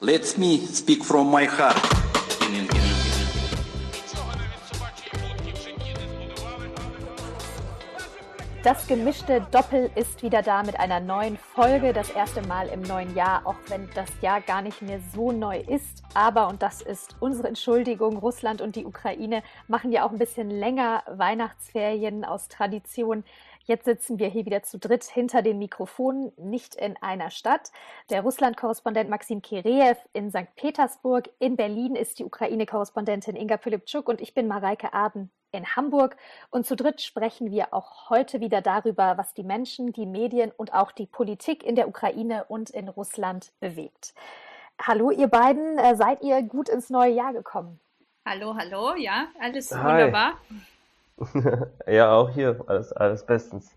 [0.00, 1.76] Let me speak from my heart.
[8.62, 11.92] Das gemischte Doppel ist wieder da mit einer neuen Folge.
[11.92, 15.58] Das erste Mal im neuen Jahr, auch wenn das Jahr gar nicht mehr so neu
[15.58, 16.04] ist.
[16.14, 20.48] Aber, und das ist unsere Entschuldigung, Russland und die Ukraine machen ja auch ein bisschen
[20.48, 23.24] länger Weihnachtsferien aus Tradition.
[23.68, 27.70] Jetzt sitzen wir hier wieder zu dritt hinter den Mikrofonen, nicht in einer Stadt.
[28.08, 30.54] Der Russland-Korrespondent Maxim Kireev in St.
[30.56, 31.28] Petersburg.
[31.38, 36.16] In Berlin ist die Ukraine-Korrespondentin Inga Philippczuk und ich bin Mareike Aden in Hamburg.
[36.48, 40.72] Und zu dritt sprechen wir auch heute wieder darüber, was die Menschen, die Medien und
[40.72, 44.14] auch die Politik in der Ukraine und in Russland bewegt.
[44.80, 45.76] Hallo, ihr beiden.
[45.76, 47.78] Äh, seid ihr gut ins neue Jahr gekommen?
[48.24, 48.94] Hallo, hallo.
[48.94, 49.84] Ja, alles Hi.
[49.84, 50.38] wunderbar.
[51.86, 53.70] ja, auch hier alles, alles bestens.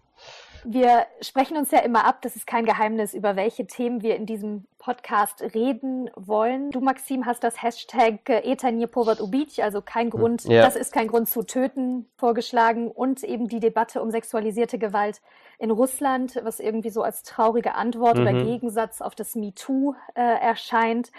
[0.63, 4.27] Wir sprechen uns ja immer ab, das ist kein Geheimnis, über welche Themen wir in
[4.27, 6.69] diesem Podcast reden wollen.
[6.69, 10.61] Du, Maxim, hast das Hashtag Etanir Povat Ubic, also kein Grund, Ja.
[10.61, 15.21] das ist kein Grund zu töten, vorgeschlagen und eben die Debatte um sexualisierte Gewalt
[15.57, 18.45] in Russland, was irgendwie so als traurige Antwort oder Mhm.
[18.45, 21.11] Gegensatz auf das MeToo äh, erscheint.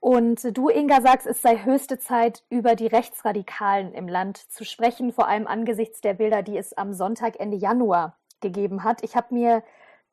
[0.00, 5.12] Und du, Inga, sagst, es sei höchste Zeit, über die Rechtsradikalen im Land zu sprechen,
[5.12, 9.04] vor allem angesichts der Bilder, die es am Sonntag Ende Januar gegeben hat.
[9.04, 9.62] Ich habe mir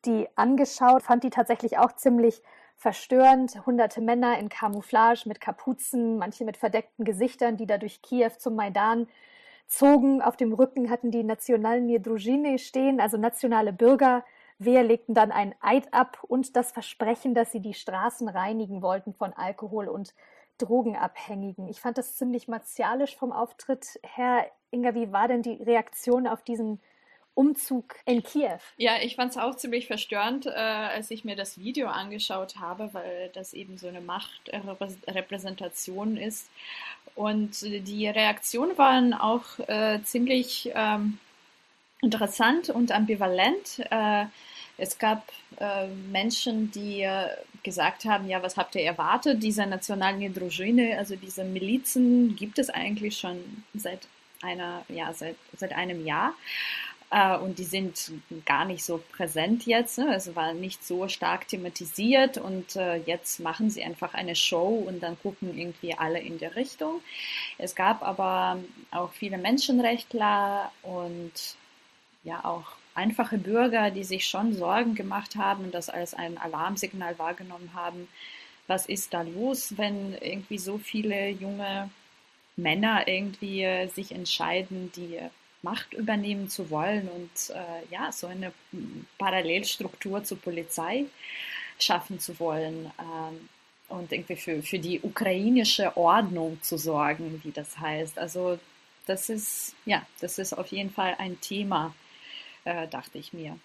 [0.05, 2.41] die angeschaut, fand die tatsächlich auch ziemlich
[2.75, 3.65] verstörend.
[3.65, 8.55] Hunderte Männer in Camouflage mit Kapuzen, manche mit verdeckten Gesichtern, die da durch Kiew zum
[8.55, 9.07] Maidan
[9.67, 10.21] zogen.
[10.21, 14.25] Auf dem Rücken hatten die Nationalnie Druzhiny stehen, also nationale Bürger.
[14.59, 19.13] Wehr legten dann einen Eid ab und das Versprechen, dass sie die Straßen reinigen wollten
[19.13, 20.13] von Alkohol und
[20.57, 21.67] Drogenabhängigen.
[21.67, 24.47] Ich fand das ziemlich martialisch vom Auftritt her.
[24.71, 26.79] Inga, wie war denn die Reaktion auf diesen
[27.35, 28.57] Umzug in Kiew?
[28.77, 32.89] Ja, ich fand es auch ziemlich verstörend, äh, als ich mir das Video angeschaut habe,
[32.93, 36.49] weil das eben so eine Machtrepräsentation ist.
[37.13, 41.19] Und die Reaktionen waren auch äh, ziemlich ähm,
[42.01, 43.79] interessant und ambivalent.
[43.89, 44.25] Äh,
[44.77, 47.29] es gab äh, Menschen, die äh,
[47.63, 49.41] gesagt haben, ja, was habt ihr erwartet?
[49.41, 54.07] Diese nationalen Družine, also diese Milizen, gibt es eigentlich schon seit
[54.41, 56.33] einer, ja, seit, seit einem Jahr.
[57.41, 58.11] Und die sind
[58.45, 59.97] gar nicht so präsent jetzt.
[59.97, 60.13] Ne?
[60.13, 62.75] Es war nicht so stark thematisiert und
[63.05, 66.99] jetzt machen sie einfach eine Show und dann gucken irgendwie alle in die Richtung.
[67.57, 68.59] Es gab aber
[68.91, 71.31] auch viele Menschenrechtler und
[72.27, 77.17] ja auch einfache Bürger, die sich schon Sorgen gemacht haben und das als ein Alarmsignal
[77.17, 78.07] wahrgenommen haben.
[78.67, 81.89] Was ist da los, wenn irgendwie so viele junge
[82.57, 85.19] Männer irgendwie äh, sich entscheiden, die
[85.61, 88.51] Macht übernehmen zu wollen und äh, ja, so eine
[89.17, 91.05] Parallelstruktur zur Polizei
[91.79, 93.49] schaffen zu wollen ähm,
[93.89, 98.17] und irgendwie für, für die ukrainische Ordnung zu sorgen, wie das heißt.
[98.19, 98.59] Also
[99.05, 101.93] das ist, ja, das ist auf jeden Fall ein Thema,
[102.67, 103.57] äh, dachte ich mir.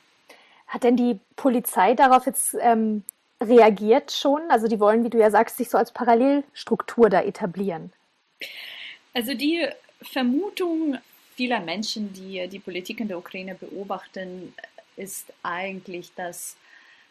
[0.69, 3.05] Hat denn die Polizei darauf jetzt ähm,
[3.43, 4.41] reagiert schon?
[4.49, 7.93] Also die wollen, wie du ja sagst, sich so als Parallelstruktur da etablieren.
[9.13, 9.67] Also die
[10.01, 10.99] Vermutung
[11.35, 14.55] vieler Menschen, die die Politik in der Ukraine beobachten,
[14.97, 16.57] ist eigentlich, dass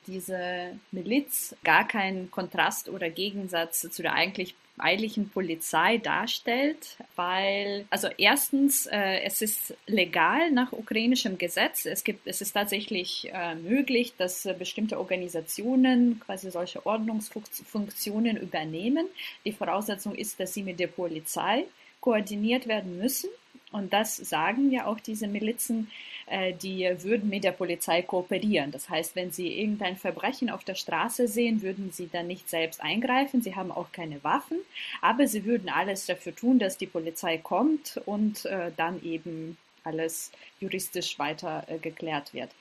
[0.08, 8.08] diese Miliz gar keinen Kontrast oder Gegensatz zu der eigentlich eigentlichen Polizei darstellt, weil, also
[8.18, 11.86] erstens, äh, es ist legal nach ukrainischem Gesetz.
[11.86, 19.08] Es gibt, es ist tatsächlich äh, möglich, dass äh, bestimmte Organisationen quasi solche Ordnungsfunktionen übernehmen.
[19.46, 21.66] Die Voraussetzung ist, dass sie mit der Polizei
[22.00, 23.30] koordiniert werden müssen.
[23.72, 25.90] Und das sagen ja auch diese Milizen,
[26.26, 28.72] äh, die würden mit der Polizei kooperieren.
[28.72, 32.82] Das heißt, wenn sie irgendein Verbrechen auf der Straße sehen, würden sie dann nicht selbst
[32.82, 33.42] eingreifen.
[33.42, 34.60] Sie haben auch keine Waffen,
[35.02, 40.32] aber sie würden alles dafür tun, dass die Polizei kommt und äh, dann eben alles
[40.60, 42.52] juristisch weiter äh, geklärt wird.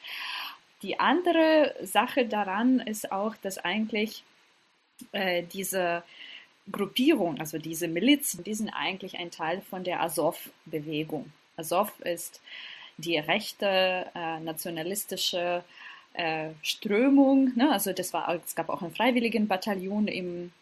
[0.83, 4.25] Die andere Sache daran ist auch, dass eigentlich
[5.53, 6.03] diese
[6.71, 11.33] Gruppierung, also diese Milizen, die sind eigentlich ein Teil von der Azov-Bewegung.
[11.57, 12.41] Azov ist
[12.97, 15.65] die rechte äh, nationalistische
[16.15, 17.53] äh, Strömung.
[17.57, 17.71] Ne?
[17.73, 20.53] Also das war, es gab auch ein Freiwilligenbataillon im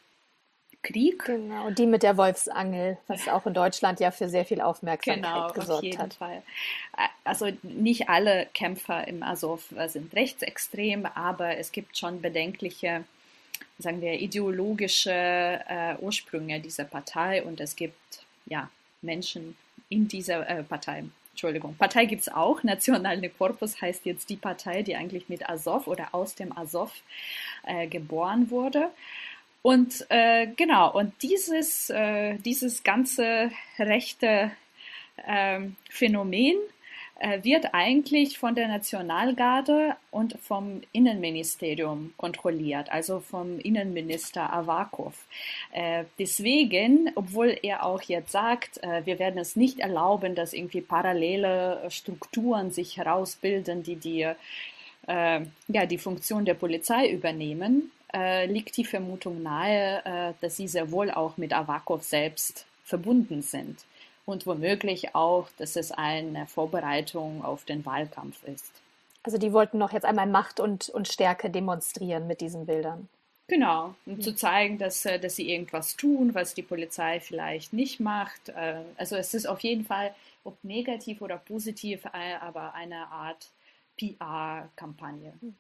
[0.83, 1.25] Krieg.
[1.25, 5.53] Genau, die mit der Wolfsangel, was auch in Deutschland ja für sehr viel Aufmerksamkeit Genau,
[5.53, 6.15] gesorgt auf jeden hat.
[6.15, 6.43] Fall.
[7.25, 13.05] Also nicht alle Kämpfer im Azov sind rechtsextrem, aber es gibt schon bedenkliche
[13.79, 17.97] sagen wir, ideologische äh, Ursprünge dieser Partei und es gibt
[18.47, 18.71] ja
[19.03, 19.57] Menschen
[19.89, 21.05] in dieser äh, Partei.
[21.33, 22.65] Entschuldigung, Partei gibt es auch.
[22.65, 26.93] Nationale Korpus heißt jetzt die Partei, die eigentlich mit Azov oder aus dem Azov
[27.65, 28.91] äh, geboren wurde.
[29.63, 34.51] Und äh, genau, und dieses, äh, dieses ganze rechte
[35.27, 36.57] ähm, Phänomen
[37.43, 45.27] wird eigentlich von der Nationalgarde und vom Innenministerium kontrolliert, also vom Innenminister Avakov.
[45.73, 50.81] Äh, deswegen, obwohl er auch jetzt sagt, äh, wir werden es nicht erlauben, dass irgendwie
[50.81, 54.29] parallele Strukturen sich herausbilden, die die,
[55.07, 57.91] ja, die Funktion der Polizei übernehmen,
[58.47, 63.79] liegt die Vermutung nahe, dass sie sehr wohl auch mit Avakov selbst verbunden sind
[64.29, 68.71] und womöglich auch, dass es eine Vorbereitung auf den Wahlkampf ist.
[69.23, 73.09] Also die wollten noch jetzt einmal Macht und, und Stärke demonstrieren mit diesen Bildern.
[73.47, 74.21] Genau, um mhm.
[74.21, 78.51] zu zeigen, dass, äh, dass sie irgendwas tun, was die Polizei vielleicht nicht macht.
[78.51, 80.15] Äh, also es ist auf jeden Fall,
[80.45, 83.49] ob negativ oder positiv, äh, aber eine Art
[83.97, 85.33] PR-Kampagne.
[85.41, 85.57] Mhm.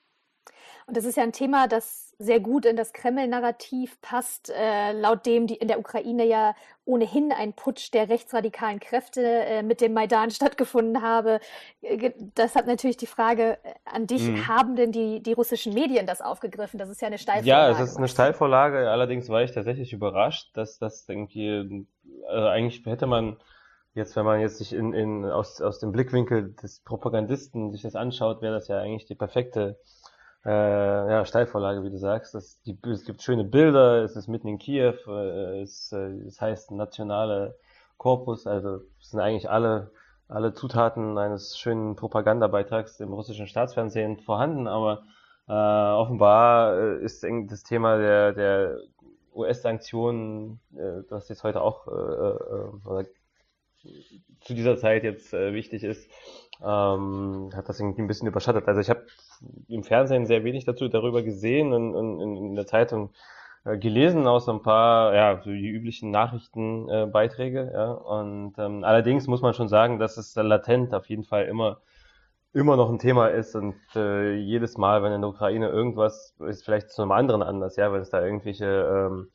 [0.86, 5.24] Und das ist ja ein Thema, das sehr gut in das Kreml-Narrativ passt, äh, laut
[5.24, 6.54] dem die in der Ukraine ja
[6.84, 11.40] ohnehin ein Putsch der rechtsradikalen Kräfte äh, mit dem Maidan stattgefunden habe.
[11.82, 14.48] Äh, das hat natürlich die Frage äh, an dich, mhm.
[14.48, 16.78] haben denn die, die russischen Medien das aufgegriffen?
[16.78, 17.48] Das ist ja eine Steilvorlage.
[17.48, 21.86] Ja, es ist eine Steilvorlage, allerdings war ich tatsächlich überrascht, dass das irgendwie,
[22.26, 23.36] also eigentlich hätte man
[23.94, 27.94] jetzt, wenn man jetzt sich in, in, aus, aus dem Blickwinkel des Propagandisten sich das
[27.94, 29.78] anschaut, wäre das ja eigentlich die perfekte
[30.44, 32.34] äh, ja, Steilvorlage, wie du sagst.
[32.34, 36.40] Das, die, es gibt schöne Bilder, es ist mitten in Kiew, äh, es, äh, es
[36.40, 37.56] heißt nationale
[37.96, 39.90] Korpus, also es sind eigentlich alle,
[40.28, 45.02] alle Zutaten eines schönen Propagandabeitrags im russischen Staatsfernsehen vorhanden, aber
[45.48, 48.78] äh, offenbar äh, ist das Thema der, der
[49.34, 53.06] US-Sanktionen, äh, das jetzt heute auch äh, äh, oder
[54.40, 56.10] zu dieser Zeit jetzt äh, wichtig ist,
[56.62, 58.66] ähm, hat das irgendwie ein bisschen überschattet.
[58.68, 59.06] Also ich habe
[59.68, 63.10] im Fernsehen sehr wenig dazu darüber gesehen und, und in der Zeitung
[63.64, 67.90] äh, gelesen, außer ein paar, ja, so die üblichen Nachrichtenbeiträge, äh, ja.
[67.92, 71.80] Und ähm, allerdings muss man schon sagen, dass es latent auf jeden Fall immer
[72.54, 76.64] immer noch ein Thema ist und äh, jedes Mal, wenn in der Ukraine irgendwas ist,
[76.64, 79.30] vielleicht zu einem anderen Anlass, ja, wenn es da irgendwelche ähm,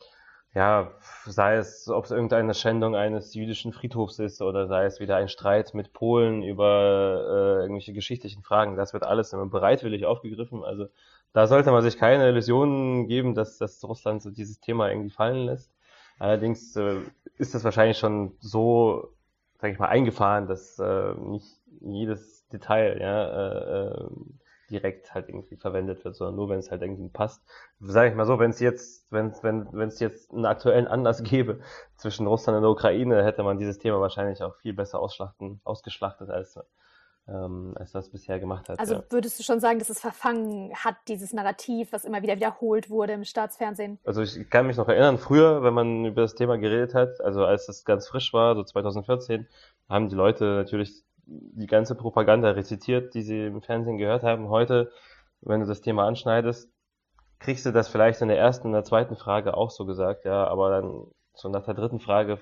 [0.56, 0.92] ja,
[1.26, 5.28] sei es, ob es irgendeine Schändung eines jüdischen Friedhofs ist oder sei es wieder ein
[5.30, 10.64] Streit mit Polen über äh, irgendwelche geschichtlichen Fragen, das wird alles immer bereitwillig aufgegriffen.
[10.64, 10.88] Also
[11.34, 15.46] da sollte man sich keine Illusionen geben, dass, dass Russland so dieses Thema irgendwie fallen
[15.46, 15.74] lässt.
[16.20, 16.98] Allerdings äh,
[17.38, 19.10] ist das wahrscheinlich schon so,
[19.60, 21.48] sage ich mal, eingefahren, dass äh, nicht
[21.82, 24.08] jedes Detail ja, äh, äh
[24.70, 27.44] direkt halt irgendwie verwendet wird, sondern nur, wenn es halt irgendwie passt.
[27.80, 31.24] Sage ich mal so, wenn es jetzt, wenn wenn wenn es jetzt einen aktuellen Anlass
[31.24, 31.60] gäbe
[31.98, 36.30] zwischen Russland und der Ukraine, hätte man dieses Thema wahrscheinlich auch viel besser ausschlachten, ausgeschlachtet
[36.30, 36.58] als
[37.28, 38.80] ähm, als das bisher gemacht hat.
[38.80, 39.04] Also ja.
[39.10, 43.14] würdest du schon sagen, dass es verfangen hat, dieses Narrativ, was immer wieder wiederholt wurde
[43.14, 44.00] im Staatsfernsehen?
[44.04, 47.46] Also ich kann mich noch erinnern, früher, wenn man über das Thema geredet hat, also
[47.46, 49.48] als es ganz frisch war, so 2014,
[49.90, 54.50] haben die Leute natürlich die ganze Propaganda rezitiert, die sie im Fernsehen gehört haben.
[54.50, 54.92] Heute,
[55.42, 56.72] wenn du das Thema anschneidest,
[57.40, 60.48] kriegst du das vielleicht in der ersten, in der zweiten Frage auch so gesagt, ja,
[60.48, 62.40] aber dann so nach der dritten Frage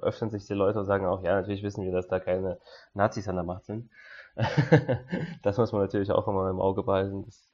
[0.00, 2.58] öffnen sich die Leute und sagen auch, ja, natürlich wissen wir, dass da keine
[2.94, 3.90] Nazis an der Macht sind.
[5.42, 7.24] das muss man natürlich auch immer im Auge behalten.
[7.24, 7.49] Das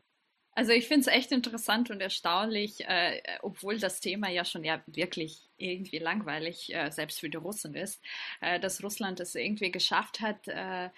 [0.57, 4.83] also ich finde es echt interessant und erstaunlich, äh, obwohl das Thema ja schon ja
[4.87, 8.01] wirklich irgendwie langweilig, äh, selbst für die Russen ist,
[8.41, 10.89] äh, dass Russland es irgendwie geschafft hat, äh,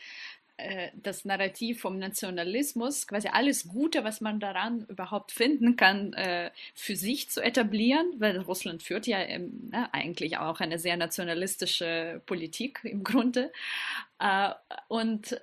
[0.59, 6.53] äh, das Narrativ vom Nationalismus, quasi alles Gute, was man daran überhaupt finden kann, äh,
[6.77, 12.81] für sich zu etablieren, weil Russland führt ja ne, eigentlich auch eine sehr nationalistische Politik
[12.85, 13.53] im Grunde.
[14.89, 15.41] und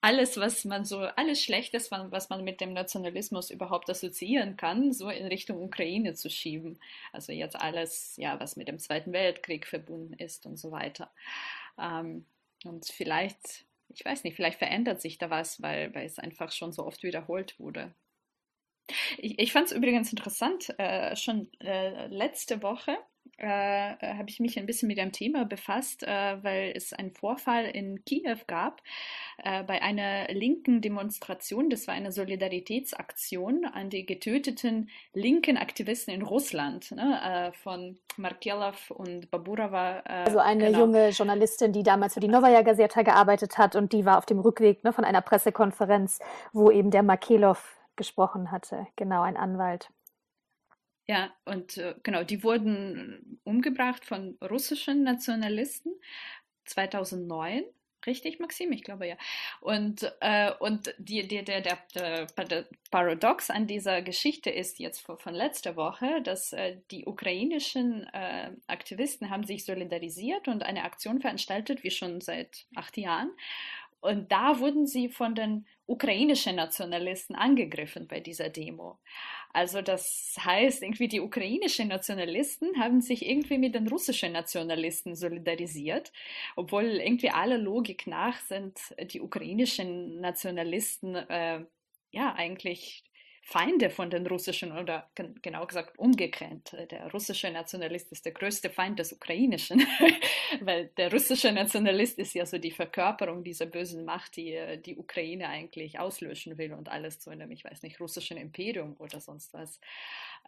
[0.00, 5.10] alles, was man so, alles Schlechtes, was man mit dem Nationalismus überhaupt assoziieren kann, so
[5.10, 6.78] in Richtung Ukraine zu schieben.
[7.12, 11.10] Also jetzt alles, ja, was mit dem Zweiten Weltkrieg verbunden ist und so weiter.
[11.78, 12.26] Ähm,
[12.64, 16.72] und vielleicht, ich weiß nicht, vielleicht verändert sich da was, weil, weil es einfach schon
[16.72, 17.92] so oft wiederholt wurde.
[19.18, 22.96] Ich, ich fand es übrigens interessant, äh, schon äh, letzte Woche
[23.38, 27.12] äh, äh, habe ich mich ein bisschen mit dem Thema befasst, äh, weil es einen
[27.12, 28.82] Vorfall in Kiew gab
[29.38, 31.70] äh, bei einer linken Demonstration.
[31.70, 38.90] Das war eine Solidaritätsaktion an die getöteten linken Aktivisten in Russland ne, äh, von Markelov
[38.90, 40.00] und Baburova.
[40.00, 40.80] Äh, also eine genau.
[40.80, 44.40] junge Journalistin, die damals für die Novaya Gazeta gearbeitet hat und die war auf dem
[44.40, 46.18] Rückweg ne, von einer Pressekonferenz,
[46.52, 48.86] wo eben der Markelov gesprochen hatte.
[48.96, 49.90] Genau, ein Anwalt.
[51.08, 55.92] Ja, und äh, genau, die wurden umgebracht von russischen Nationalisten
[56.66, 57.64] 2009,
[58.06, 59.16] Richtig, Maxim, ich glaube ja.
[59.60, 65.34] Und, äh, und die, die, der, der, der, Paradox an dieser Geschichte ist jetzt von,
[65.34, 71.82] letzter Woche, dass äh, die ukrainischen äh, Aktivisten haben sich solidarisiert und eine Aktion veranstaltet,
[71.82, 73.30] wie schon seit acht Jahren.
[74.00, 78.98] Und da wurden sie von den ukrainischen Nationalisten angegriffen bei dieser Demo.
[79.52, 86.12] Also das heißt, irgendwie die ukrainischen Nationalisten haben sich irgendwie mit den russischen Nationalisten solidarisiert,
[86.54, 88.78] obwohl irgendwie aller Logik nach sind
[89.12, 91.64] die ukrainischen Nationalisten äh,
[92.10, 93.04] ja eigentlich
[93.50, 96.76] Feinde von den russischen oder genau gesagt umgekehrt.
[96.90, 99.86] Der russische Nationalist ist der größte Feind des ukrainischen,
[100.60, 105.48] weil der russische Nationalist ist ja so die Verkörperung dieser bösen Macht, die die Ukraine
[105.48, 109.80] eigentlich auslöschen will und alles zu einem, ich weiß nicht, russischen Imperium oder sonst was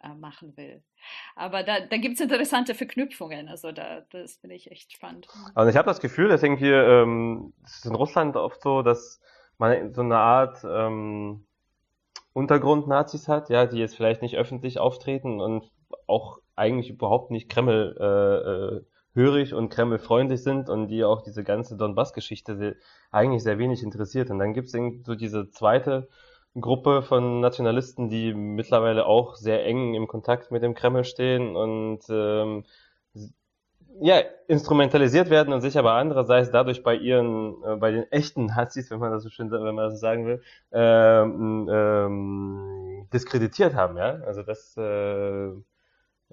[0.03, 0.83] äh, machen will.
[1.35, 5.27] Aber da, da gibt es interessante Verknüpfungen, also da, das finde ich echt spannend.
[5.55, 9.19] Also ich habe das Gefühl, dass irgendwie, ähm, es ist in Russland oft so, dass
[9.57, 11.47] man so eine Art ähm,
[12.33, 15.69] Untergrund-Nazis hat, ja, die jetzt vielleicht nicht öffentlich auftreten und
[16.07, 18.81] auch eigentlich überhaupt nicht Kreml äh, äh,
[19.13, 22.77] hörig und Kreml-freundlich sind und die auch diese ganze Donbass-Geschichte
[23.11, 24.29] eigentlich sehr wenig interessiert.
[24.29, 26.07] Und dann gibt es so diese zweite
[26.59, 32.01] Gruppe von Nationalisten, die mittlerweile auch sehr eng im Kontakt mit dem Kreml stehen und
[32.09, 32.65] ähm,
[34.01, 38.89] ja, instrumentalisiert werden und sich aber andererseits dadurch bei ihren, äh, bei den echten Nazis,
[38.89, 40.41] wenn man das so schön, wenn man das so sagen will,
[40.71, 44.19] ähm, ähm, diskreditiert haben, ja.
[44.25, 45.49] Also das, äh,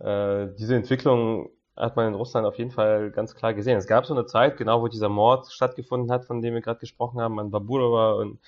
[0.00, 3.76] äh, diese Entwicklung hat man in Russland auf jeden Fall ganz klar gesehen.
[3.76, 6.80] Es gab so eine Zeit, genau wo dieser Mord stattgefunden hat, von dem wir gerade
[6.80, 8.40] gesprochen haben, an Baburova und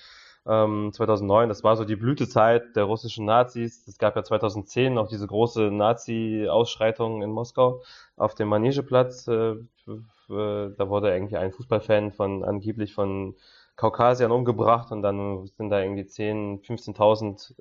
[0.45, 3.87] ähm, 2009, das war so die Blütezeit der russischen Nazis.
[3.87, 7.81] Es gab ja 2010 noch diese große Nazi-Ausschreitung in Moskau
[8.15, 9.27] auf dem Manegeplatz.
[9.27, 9.55] Äh,
[10.27, 13.35] da wurde irgendwie ein Fußballfan von angeblich von
[13.75, 17.53] Kaukasiern umgebracht und dann sind da irgendwie 10, 15.000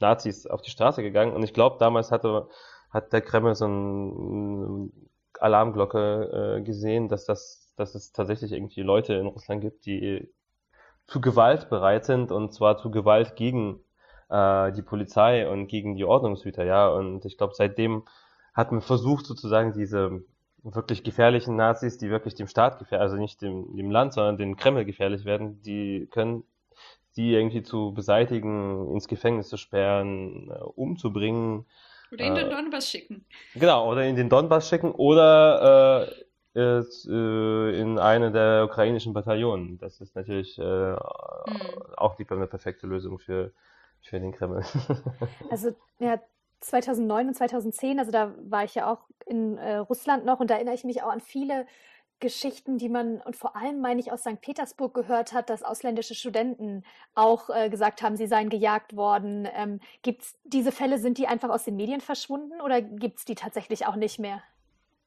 [0.00, 1.32] Nazis auf die Straße gegangen.
[1.32, 2.48] Und ich glaube, damals hatte,
[2.90, 4.90] hat der Kreml so eine
[5.38, 10.28] Alarmglocke äh, gesehen, dass das, dass es tatsächlich irgendwie Leute in Russland gibt, die
[11.10, 13.80] zu Gewalt bereit sind und zwar zu Gewalt gegen
[14.30, 16.88] äh, die Polizei und gegen die Ordnungshüter, ja.
[16.88, 18.04] Und ich glaube, seitdem
[18.54, 20.22] hat man versucht, sozusagen diese
[20.62, 24.56] wirklich gefährlichen Nazis, die wirklich dem Staat gefährlich, also nicht dem, dem Land, sondern dem
[24.56, 26.44] Kreml gefährlich werden, die können
[27.16, 31.66] die irgendwie zu beseitigen, ins Gefängnis zu sperren, äh, umzubringen.
[32.12, 33.26] Oder in den äh, Donbass schicken.
[33.54, 36.24] Genau, oder in den Donbass schicken oder äh,
[36.54, 39.78] ist, äh, in eine der ukrainischen Bataillonen.
[39.78, 40.96] Das ist natürlich äh, mhm.
[41.96, 43.52] auch die eine perfekte Lösung für,
[44.02, 44.64] für den Kreml.
[45.50, 46.20] also ja,
[46.60, 50.54] 2009 und 2010, also da war ich ja auch in äh, Russland noch und da
[50.54, 51.66] erinnere ich mich auch an viele
[52.18, 54.40] Geschichten, die man und vor allem meine ich aus St.
[54.42, 59.48] Petersburg gehört hat, dass ausländische Studenten auch äh, gesagt haben, sie seien gejagt worden.
[59.54, 63.36] Ähm, gibt's diese Fälle, sind die einfach aus den Medien verschwunden oder gibt es die
[63.36, 64.42] tatsächlich auch nicht mehr?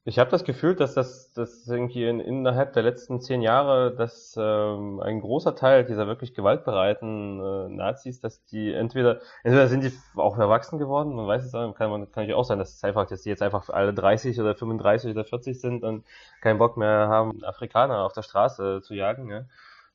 [0.06, 4.36] Ich habe das Gefühl, dass das, das irgendwie in, innerhalb der letzten zehn Jahre, dass
[4.38, 9.92] ähm, ein großer Teil dieser wirklich gewaltbereiten äh, Nazis, dass die entweder entweder sind die
[10.16, 12.84] auch erwachsen geworden, man weiß es auch, kann man kann natürlich auch sein, dass es
[12.84, 16.04] einfach, dass die jetzt einfach alle 30 oder 35 oder 40 sind und
[16.42, 19.30] keinen Bock mehr haben, Afrikaner auf der Straße zu jagen.
[19.30, 19.46] Ja?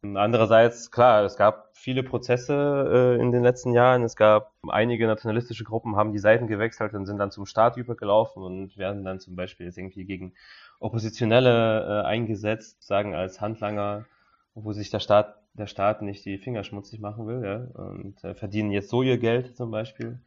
[0.02, 4.04] Andererseits, klar, es gab viele Prozesse äh, in den letzten Jahren.
[4.04, 8.42] Es gab einige nationalistische Gruppen, haben die Seiten gewechselt und sind dann zum Staat übergelaufen
[8.42, 10.34] und werden dann zum Beispiel jetzt irgendwie gegen
[10.80, 14.06] Oppositionelle äh, eingesetzt, sagen als Handlanger,
[14.56, 18.36] wo sich der Staat, der Staat nicht die Finger schmutzig machen will, ja, und äh,
[18.36, 20.22] verdienen jetzt so ihr Geld zum Beispiel.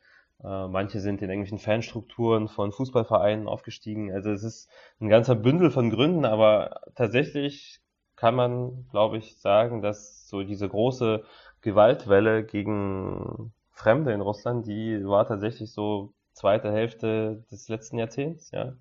[0.45, 4.13] Äh, manche sind in irgendwelchen Fanstrukturen von Fußballvereinen aufgestiegen.
[4.13, 7.82] Also es ist ein ganzer Bündel von Gründen, aber tatsächlich
[8.23, 11.25] kann man, glaube ich, sagen, dass so diese große
[11.61, 18.75] Gewaltwelle gegen Fremde in Russland, die war tatsächlich so zweite Hälfte des letzten Jahrzehnts, ja.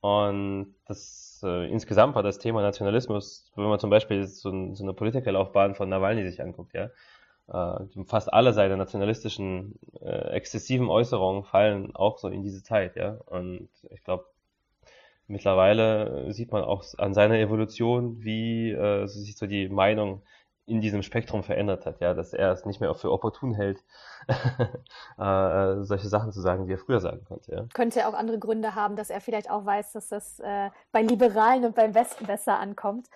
[0.00, 4.92] Und das äh, insgesamt war das Thema Nationalismus, wenn man zum Beispiel so, so eine
[4.92, 6.90] Politikerlaufbahn von Nawalny sich anguckt, ja.
[7.48, 13.16] Äh, fast alle seine nationalistischen äh, exzessiven Äußerungen fallen auch so in diese Zeit, ja.
[13.24, 14.26] Und ich glaube,
[15.28, 20.22] mittlerweile sieht man auch an seiner Evolution, wie äh, sich so die Meinung
[20.66, 23.78] in diesem Spektrum verändert hat, ja, dass er es nicht mehr für opportun hält,
[24.28, 27.52] äh, solche Sachen zu sagen, die er früher sagen konnte.
[27.54, 27.64] Ja.
[27.72, 31.02] Könnte er auch andere Gründe haben, dass er vielleicht auch weiß, dass das äh, bei
[31.02, 33.08] Liberalen und beim Westen besser ankommt.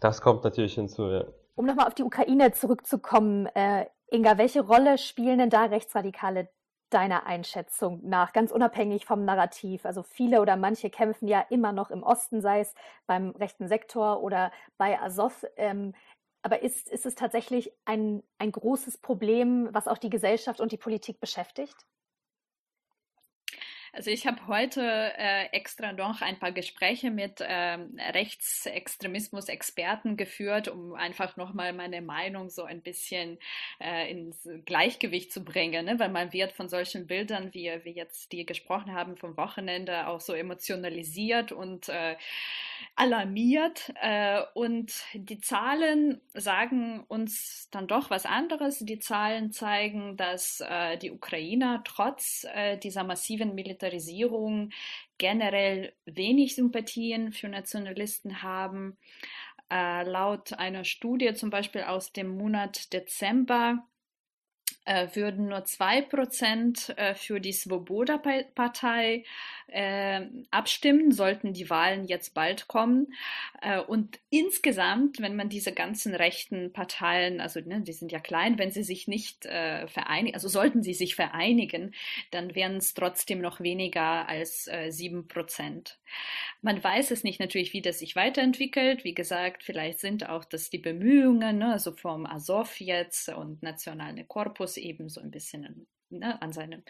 [0.00, 1.24] Das kommt natürlich hinzu, ja.
[1.56, 6.48] Um nochmal auf die Ukraine zurückzukommen, äh, Inga, welche Rolle spielen denn da Rechtsradikale
[6.94, 9.84] deiner Einschätzung nach, ganz unabhängig vom Narrativ?
[9.86, 12.74] Also viele oder manche kämpfen ja immer noch im Osten, sei es
[13.06, 15.44] beim rechten Sektor oder bei Azov.
[15.56, 15.94] Ähm,
[16.42, 20.78] Aber ist, ist es tatsächlich ein, ein großes Problem, was auch die Gesellschaft und die
[20.78, 21.86] Politik beschäftigt?
[23.94, 30.94] Also ich habe heute äh, extra noch ein paar Gespräche mit ähm, Rechtsextremismus-Experten geführt, um
[30.94, 33.38] einfach nochmal meine Meinung so ein bisschen
[33.78, 36.00] äh, ins Gleichgewicht zu bringen, ne?
[36.00, 40.20] weil man wird von solchen Bildern, wie wir jetzt die gesprochen haben vom Wochenende, auch
[40.20, 42.16] so emotionalisiert und äh,
[42.96, 43.92] alarmiert.
[44.00, 48.80] Äh, und die Zahlen sagen uns dann doch was anderes.
[48.80, 54.70] Die Zahlen zeigen, dass äh, die Ukrainer trotz äh, dieser massiven Militarisierung
[55.18, 58.96] generell wenig Sympathien für Nationalisten haben.
[59.70, 63.93] laut einer Studie zum Beispiel aus dem Monat Dezember äh,
[64.86, 69.24] würden nur zwei Prozent äh, für die Svoboda-Partei
[69.68, 73.14] äh, abstimmen, sollten die Wahlen jetzt bald kommen.
[73.62, 78.58] Äh, und insgesamt, wenn man diese ganzen rechten Parteien, also ne, die sind ja klein,
[78.58, 81.94] wenn sie sich nicht äh, vereinigen, also sollten sie sich vereinigen,
[82.30, 85.98] dann wären es trotzdem noch weniger als äh, sieben Prozent.
[86.60, 89.04] Man weiß es nicht natürlich, wie das sich weiterentwickelt.
[89.04, 94.26] Wie gesagt, vielleicht sind auch das die Bemühungen, ne, also vom Azov jetzt und Nationalen
[94.28, 96.82] Korpus Fokus eben so ein bisschen ne, an seinem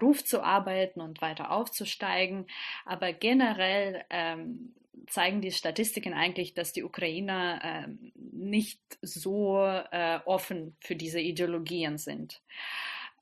[0.00, 2.46] Ruf zu arbeiten und weiter aufzusteigen.
[2.84, 4.74] Aber generell ähm,
[5.08, 9.58] zeigen die Statistiken eigentlich, dass die Ukrainer äh, nicht so
[9.90, 12.40] äh, offen für diese Ideologien sind.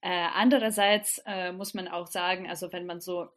[0.01, 3.29] Äh, andererseits äh, muss man auch sagen, also wenn man so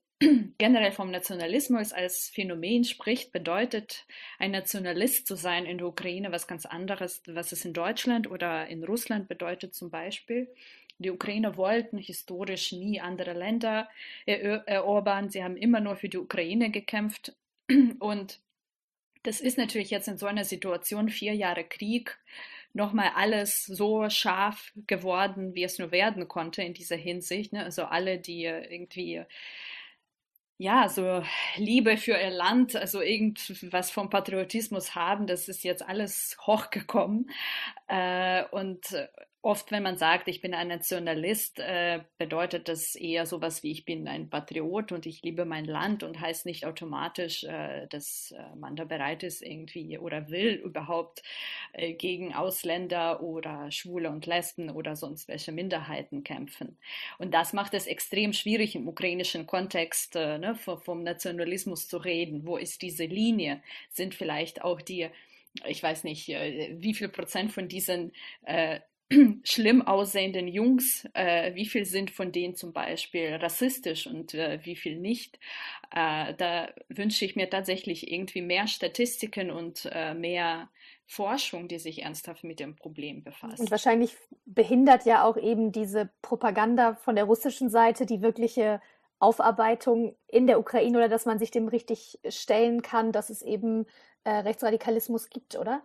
[0.58, 4.06] generell vom Nationalismus als Phänomen spricht, bedeutet
[4.40, 8.68] ein Nationalist zu sein in der Ukraine was ganz anderes, was es in Deutschland oder
[8.68, 10.48] in Russland bedeutet zum Beispiel.
[11.00, 13.88] Die Ukrainer wollten historisch nie andere Länder
[14.26, 15.30] erobern.
[15.30, 17.36] Sie haben immer nur für die Ukraine gekämpft.
[18.00, 18.40] Und
[19.22, 22.18] das ist natürlich jetzt in so einer Situation, vier Jahre Krieg,
[22.74, 27.54] nochmal alles so scharf geworden, wie es nur werden konnte in dieser Hinsicht.
[27.54, 27.64] Ne?
[27.64, 29.24] Also alle, die irgendwie
[30.58, 31.24] ja, so
[31.56, 37.29] Liebe für ihr Land, also irgendwas vom Patriotismus haben, das ist jetzt alles hochgekommen.
[37.88, 38.79] Äh, und
[39.44, 43.86] Oft, wenn man sagt, ich bin ein Nationalist, äh, bedeutet das eher sowas wie ich
[43.86, 48.56] bin ein Patriot und ich liebe mein Land und heißt nicht automatisch, äh, dass äh,
[48.56, 51.22] man da bereit ist irgendwie oder will überhaupt
[52.00, 56.78] gegen Ausländer oder Schwule und Lesben oder sonst welche Minderheiten kämpfen.
[57.20, 62.48] Und das macht es extrem schwierig im ukrainischen Kontext ne, vom Nationalismus zu reden.
[62.48, 63.62] Wo ist diese Linie?
[63.92, 65.10] Sind vielleicht auch die
[65.66, 68.12] ich weiß nicht, wie viel Prozent von diesen
[68.46, 68.80] äh,
[69.43, 74.75] schlimm aussehenden Jungs, äh, wie viel sind von denen zum Beispiel rassistisch und äh, wie
[74.75, 75.39] viel nicht.
[75.96, 80.70] Äh, da wünsche ich mir tatsächlich irgendwie mehr Statistiken und äh, mehr
[81.05, 83.61] Forschung, die sich ernsthaft mit dem Problem befasst.
[83.61, 84.13] Und wahrscheinlich
[84.46, 88.81] behindert ja auch eben diese Propaganda von der russischen Seite die wirkliche
[89.20, 93.85] Aufarbeitung in der Ukraine oder dass man sich dem richtig stellen kann, dass es eben
[94.25, 95.81] äh, Rechtsradikalismus gibt, oder?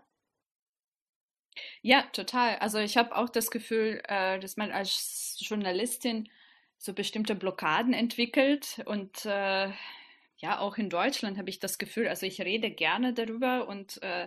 [1.83, 2.57] Ja, total.
[2.57, 6.29] Also ich habe auch das Gefühl, äh, dass man als Journalistin
[6.79, 9.71] so bestimmte Blockaden entwickelt und äh,
[10.43, 14.27] ja, auch in Deutschland habe ich das Gefühl, also ich rede gerne darüber und äh,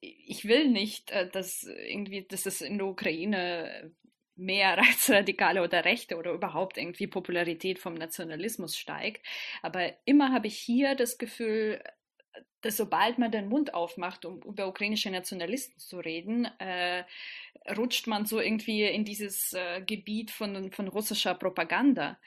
[0.00, 3.90] ich will nicht, äh, dass irgendwie, dass es in der Ukraine
[4.36, 9.24] mehr Rechtsradikale oder Rechte oder überhaupt irgendwie Popularität vom Nationalismus steigt.
[9.62, 11.82] Aber immer habe ich hier das Gefühl,
[12.64, 17.04] dass sobald man den Mund aufmacht, um über ukrainische Nationalisten zu reden, äh,
[17.76, 22.18] rutscht man so irgendwie in dieses äh, Gebiet von, von russischer Propaganda,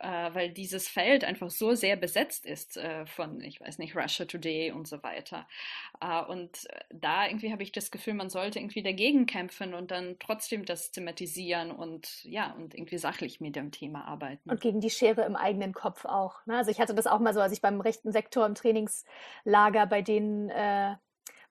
[0.00, 4.24] äh, weil dieses Feld einfach so sehr besetzt ist äh, von, ich weiß nicht, Russia
[4.24, 5.46] Today und so weiter.
[6.00, 10.16] Äh, und da irgendwie habe ich das Gefühl, man sollte irgendwie dagegen kämpfen und dann
[10.18, 14.48] trotzdem das thematisieren und ja, und irgendwie sachlich mit dem Thema arbeiten.
[14.48, 16.46] Und gegen die Schere im eigenen Kopf auch.
[16.46, 16.56] Ne?
[16.56, 20.02] Also ich hatte das auch mal so, als ich beim rechten Sektor im Trainingslager bei
[20.02, 20.96] denen äh,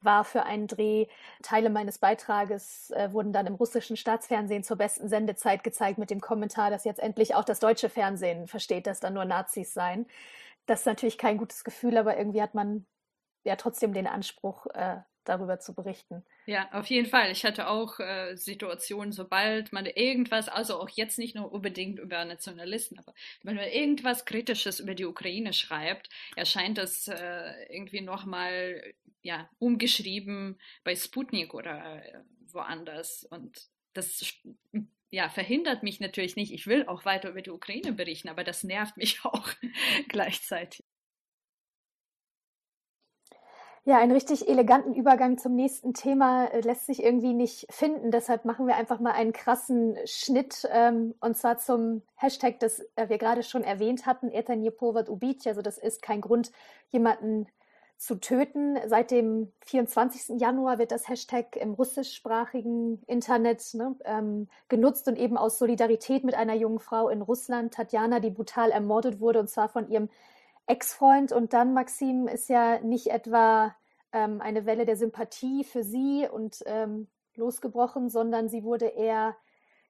[0.02, 1.08] war für einen Dreh.
[1.42, 6.22] Teile meines Beitrages äh, wurden dann im russischen Staatsfernsehen zur besten Sendezeit gezeigt mit dem
[6.22, 10.08] Kommentar, dass jetzt endlich auch das deutsche Fernsehen versteht, dass da nur Nazis seien.
[10.66, 12.86] Das ist natürlich kein gutes Gefühl, aber irgendwie hat man
[13.44, 16.24] ja trotzdem den Anspruch, äh, darüber zu berichten.
[16.46, 17.32] Ja, auf jeden Fall.
[17.32, 22.24] Ich hatte auch äh, Situationen, sobald man irgendwas, also auch jetzt nicht nur unbedingt über
[22.26, 23.14] Nationalisten, aber
[23.44, 30.60] wenn man irgendwas Kritisches über die Ukraine schreibt, erscheint das äh, irgendwie nochmal ja, umgeschrieben
[30.84, 32.20] bei Sputnik oder äh,
[32.52, 33.26] woanders.
[33.26, 34.34] Und das
[35.10, 36.54] ja, verhindert mich natürlich nicht.
[36.54, 39.50] Ich will auch weiter über die Ukraine berichten, aber das nervt mich auch
[40.08, 40.86] gleichzeitig.
[43.88, 48.12] Ja, einen richtig eleganten Übergang zum nächsten Thema äh, lässt sich irgendwie nicht finden.
[48.12, 53.08] Deshalb machen wir einfach mal einen krassen Schnitt ähm, und zwar zum Hashtag, das äh,
[53.08, 55.48] wir gerade schon erwähnt hatten, Etanje Povat Ubic.
[55.48, 56.52] Also das ist kein Grund,
[56.90, 57.48] jemanden
[57.96, 58.78] zu töten.
[58.88, 60.38] Seit dem 24.
[60.38, 66.36] Januar wird das Hashtag im russischsprachigen Internet ne, ähm, genutzt und eben aus Solidarität mit
[66.36, 70.10] einer jungen Frau in Russland, Tatjana, die brutal ermordet wurde und zwar von ihrem
[70.68, 71.32] Ex-Freund.
[71.32, 73.76] Und dann, Maxim, ist ja nicht etwa
[74.14, 79.36] ähm, eine Welle der Sympathie für sie und ähm, losgebrochen, sondern sie wurde eher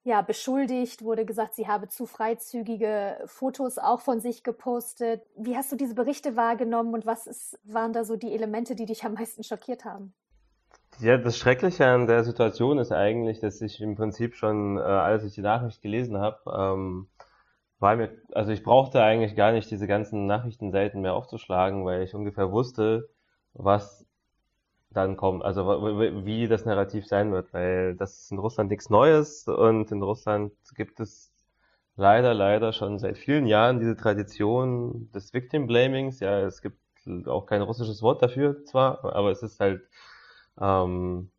[0.03, 5.21] ja, beschuldigt, wurde gesagt, sie habe zu freizügige Fotos auch von sich gepostet.
[5.35, 8.85] Wie hast du diese Berichte wahrgenommen und was ist, waren da so die Elemente, die
[8.85, 10.13] dich am meisten schockiert haben?
[10.99, 15.25] Ja, das Schreckliche an der Situation ist eigentlich, dass ich im Prinzip schon, äh, als
[15.25, 17.07] ich die Nachricht gelesen habe, ähm,
[17.79, 22.15] war mir, also ich brauchte eigentlich gar nicht diese ganzen Nachrichtenseiten mehr aufzuschlagen, weil ich
[22.15, 23.09] ungefähr wusste,
[23.53, 24.05] was
[24.89, 25.67] dann kommt, also
[26.25, 30.53] wie das Narrativ sein wird, weil das ist in Russland nichts Neues und in Russland
[30.75, 31.31] gibt es
[31.97, 36.19] leider, leider schon seit vielen Jahren diese Tradition des Victim Blamings.
[36.19, 36.79] Ja, es gibt
[37.27, 39.81] auch kein russisches Wort dafür zwar, aber es ist halt
[40.59, 41.31] ähm,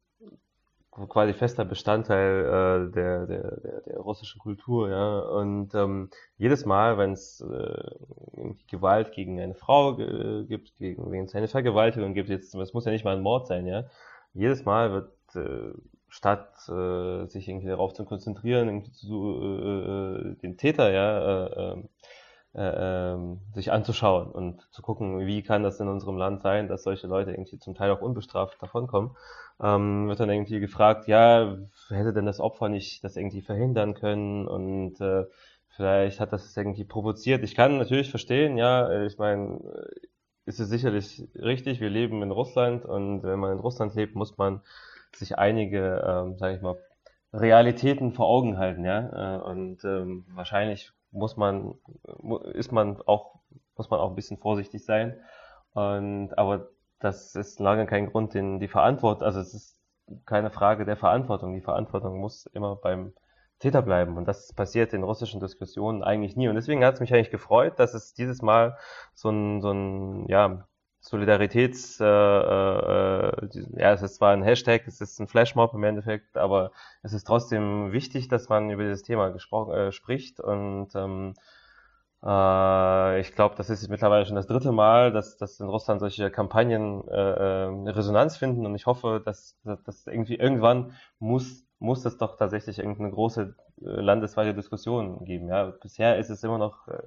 [0.90, 5.18] quasi fester Bestandteil äh, der, der, der, der russischen Kultur, ja.
[5.20, 11.24] Und ähm, jedes Mal, wenn es äh, Gewalt gegen eine Frau äh, gibt, gegen wenn
[11.24, 13.84] es eine Vergewaltigung gibt, jetzt es muss ja nicht mal ein Mord sein, ja.
[14.34, 15.72] Jedes Mal wird äh,
[16.08, 21.72] statt äh, sich irgendwie darauf zu konzentrieren, irgendwie zu, äh, äh den Täter, ja, äh,
[21.72, 21.88] ähm,
[22.58, 26.82] äh, äh, sich anzuschauen und zu gucken, wie kann das in unserem Land sein, dass
[26.82, 29.12] solche Leute irgendwie zum Teil auch unbestraft davonkommen
[29.60, 31.56] ähm, wird dann irgendwie gefragt, ja,
[31.88, 35.24] hätte denn das Opfer nicht das irgendwie verhindern können und äh,
[35.68, 37.42] vielleicht hat das irgendwie provoziert.
[37.42, 39.60] Ich kann natürlich verstehen, ja, ich meine,
[40.46, 44.38] ist es sicherlich richtig, wir leben in Russland und wenn man in Russland lebt, muss
[44.38, 44.62] man
[45.14, 46.76] sich einige, ähm, sage ich mal,
[47.32, 51.74] Realitäten vor Augen halten, ja, äh, und ähm, wahrscheinlich muss man,
[52.52, 53.40] ist man auch,
[53.76, 55.20] muss man auch ein bisschen vorsichtig sein
[55.72, 56.68] und aber
[57.00, 59.78] das ist lange kein Grund, den die Verantwortung, also es ist
[60.26, 61.54] keine Frage der Verantwortung.
[61.54, 63.12] Die Verantwortung muss immer beim
[63.58, 64.16] Täter bleiben.
[64.16, 66.48] Und das passiert in russischen Diskussionen eigentlich nie.
[66.48, 68.76] Und deswegen hat es mich eigentlich gefreut, dass es dieses Mal
[69.14, 70.67] so ein, so ein ja,
[71.00, 76.36] Solidaritäts, äh, äh, ja, es ist zwar ein Hashtag, es ist ein Flashmob im Endeffekt,
[76.36, 81.34] aber es ist trotzdem wichtig, dass man über dieses Thema gesprochen, äh, spricht und ähm,
[82.22, 86.30] äh, ich glaube, das ist mittlerweile schon das dritte Mal, dass, dass in Russland solche
[86.30, 92.18] Kampagnen äh, eine Resonanz finden und ich hoffe, dass, dass irgendwie irgendwann muss, muss es
[92.18, 95.48] doch tatsächlich irgendeine große äh, landesweite Diskussion geben.
[95.48, 95.66] Ja?
[95.66, 96.98] Bisher ist es immer noch äh,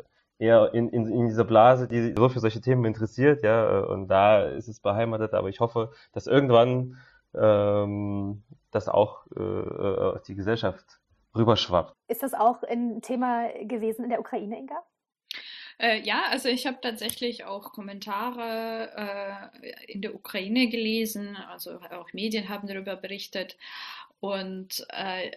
[0.42, 4.44] eher in, in, in dieser Blase, die so für solche Themen interessiert, ja, und da
[4.44, 6.98] ist es beheimatet, aber ich hoffe, dass irgendwann
[7.36, 11.00] ähm, das auch äh, auf die Gesellschaft
[11.36, 11.94] rüberschwappt.
[12.08, 14.84] Ist das auch ein Thema gewesen in der Ukraine, Inga?
[15.80, 22.12] Äh, ja, also ich habe tatsächlich auch Kommentare äh, in der Ukraine gelesen, also auch
[22.14, 23.58] Medien haben darüber berichtet.
[24.20, 25.32] Und äh,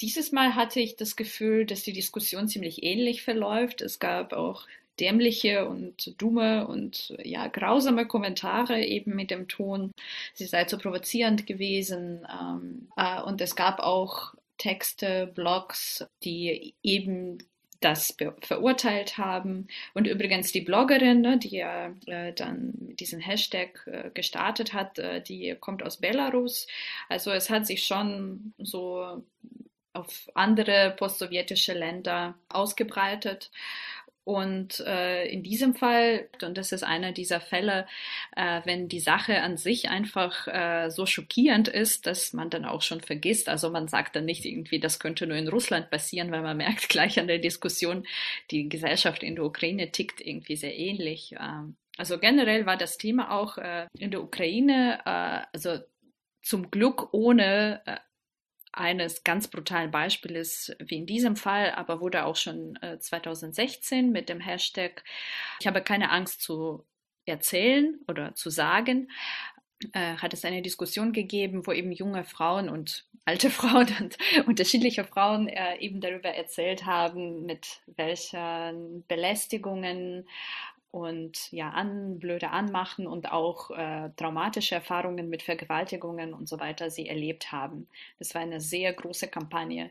[0.00, 3.80] dieses Mal hatte ich das Gefühl, dass die Diskussion ziemlich ähnlich verläuft.
[3.80, 4.66] Es gab auch
[5.00, 9.92] dämliche und dumme und ja grausame Kommentare eben mit dem Ton,
[10.34, 12.26] sie sei zu provozierend gewesen.
[12.30, 17.38] Ähm, äh, und es gab auch Texte, Blogs, die eben
[17.80, 19.66] das verurteilt haben.
[19.92, 25.54] Und übrigens die Bloggerin, ne, die ja äh, dann diesen Hashtag äh, gestartet hat, die
[25.60, 26.66] kommt aus Belarus.
[27.10, 29.22] Also es hat sich schon so
[29.94, 33.50] auf andere postsowjetische Länder ausgebreitet.
[34.24, 37.86] Und äh, in diesem Fall, und das ist einer dieser Fälle,
[38.34, 42.80] äh, wenn die Sache an sich einfach äh, so schockierend ist, dass man dann auch
[42.80, 43.50] schon vergisst.
[43.50, 46.88] Also man sagt dann nicht irgendwie, das könnte nur in Russland passieren, weil man merkt
[46.88, 48.06] gleich an der Diskussion,
[48.50, 51.34] die Gesellschaft in der Ukraine tickt irgendwie sehr ähnlich.
[51.38, 55.80] Ähm, also generell war das Thema auch äh, in der Ukraine, äh, also
[56.42, 57.96] zum Glück ohne äh,
[58.76, 64.28] eines ganz brutalen Beispiels wie in diesem Fall, aber wurde auch schon äh, 2016 mit
[64.28, 65.04] dem Hashtag
[65.60, 66.84] Ich habe keine Angst zu
[67.24, 69.08] erzählen oder zu sagen,
[69.92, 75.04] äh, hat es eine Diskussion gegeben, wo eben junge Frauen und alte Frauen und unterschiedliche
[75.04, 80.28] Frauen äh, eben darüber erzählt haben, mit welchen Belästigungen
[80.94, 86.88] und ja, an, blöde Anmachen und auch äh, traumatische Erfahrungen mit Vergewaltigungen und so weiter
[86.88, 87.88] sie erlebt haben.
[88.20, 89.90] Das war eine sehr große Kampagne,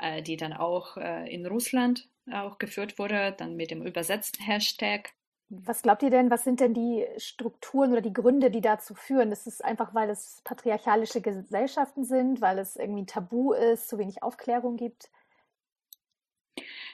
[0.00, 5.12] äh, die dann auch äh, in Russland auch geführt wurde, dann mit dem übersetzten Hashtag.
[5.50, 9.30] Was glaubt ihr denn, was sind denn die Strukturen oder die Gründe, die dazu führen?
[9.30, 14.24] Ist es einfach, weil es patriarchalische Gesellschaften sind, weil es irgendwie tabu ist, zu wenig
[14.24, 15.10] Aufklärung gibt?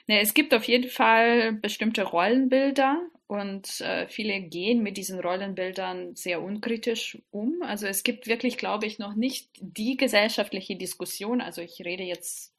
[0.05, 6.15] Nee, es gibt auf jeden Fall bestimmte Rollenbilder und äh, viele gehen mit diesen Rollenbildern
[6.15, 7.61] sehr unkritisch um.
[7.61, 12.55] Also es gibt wirklich, glaube ich, noch nicht die gesellschaftliche Diskussion, also ich rede jetzt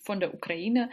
[0.00, 0.90] von der Ukraine,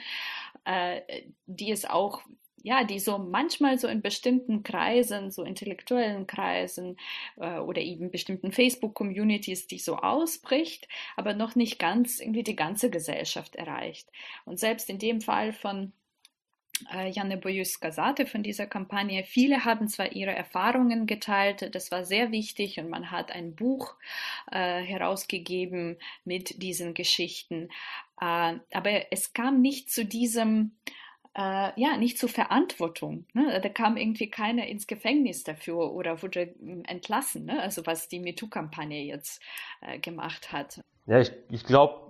[0.66, 1.02] äh,
[1.46, 2.22] die es auch
[2.64, 6.98] ja, die so manchmal so in bestimmten Kreisen, so intellektuellen Kreisen
[7.38, 12.90] äh, oder eben bestimmten Facebook-Communities, die so ausbricht, aber noch nicht ganz irgendwie die ganze
[12.90, 14.10] Gesellschaft erreicht.
[14.44, 15.94] Und selbst in dem Fall von
[16.94, 19.24] äh, Janne Boyus-Kasate von dieser Kampagne.
[19.24, 23.96] Viele haben zwar ihre Erfahrungen geteilt, das war sehr wichtig und man hat ein Buch
[24.52, 27.70] äh, herausgegeben mit diesen Geschichten,
[28.22, 30.72] äh, aber es kam nicht zu diesem
[31.38, 33.26] äh, ja, nicht zur Verantwortung.
[33.34, 33.62] Ne?
[33.62, 37.62] Da kam irgendwie keiner ins Gefängnis dafür oder wurde hm, entlassen, ne?
[37.62, 39.42] also was die MeToo-Kampagne jetzt
[39.82, 40.82] äh, gemacht hat.
[41.06, 42.07] Ja, ich, ich glaube,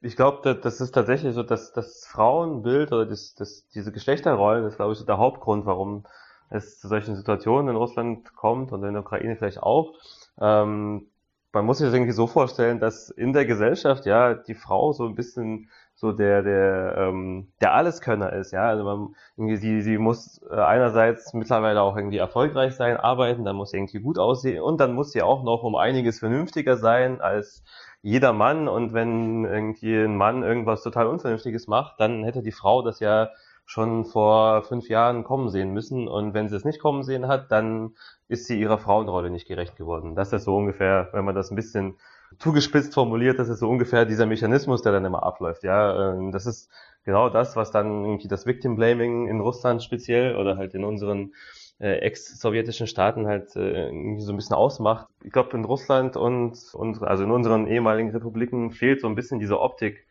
[0.00, 4.76] ich glaube, das ist tatsächlich so, dass das Frauenbild oder das, das, diese Geschlechterrollen ist,
[4.76, 6.04] glaube ich, so der Hauptgrund, warum
[6.50, 9.94] es zu solchen Situationen in Russland kommt und in der Ukraine vielleicht auch.
[10.40, 11.08] Ähm,
[11.52, 15.06] man muss sich das irgendwie so vorstellen, dass in der Gesellschaft ja die Frau so
[15.06, 18.68] ein bisschen so der der ähm, der Alleskönner ist, ja.
[18.68, 23.56] Also man irgendwie sie sie muss äh, einerseits mittlerweile auch irgendwie erfolgreich sein, arbeiten, dann
[23.56, 27.20] muss sie irgendwie gut aussehen und dann muss sie auch noch um einiges vernünftiger sein
[27.20, 27.64] als
[28.08, 32.80] jeder Mann und wenn irgendwie ein Mann irgendwas total unvernünftiges macht, dann hätte die Frau
[32.80, 33.28] das ja
[33.66, 37.52] schon vor fünf Jahren kommen sehen müssen und wenn sie es nicht kommen sehen hat,
[37.52, 37.90] dann
[38.26, 40.14] ist sie ihrer Frauenrolle nicht gerecht geworden.
[40.14, 41.96] Das ist so ungefähr, wenn man das ein bisschen
[42.38, 45.62] zugespitzt formuliert, das ist so ungefähr dieser Mechanismus, der dann immer abläuft.
[45.62, 46.70] Ja, ähm, das ist
[47.04, 51.34] genau das, was dann irgendwie das Victim Blaming in Russland speziell oder halt in unseren
[51.80, 55.06] äh, ex-sowjetischen Staaten halt äh, irgendwie so ein bisschen ausmacht.
[55.22, 59.38] Ich glaube, in Russland und, und also in unseren ehemaligen Republiken fehlt so ein bisschen
[59.38, 60.06] diese Optik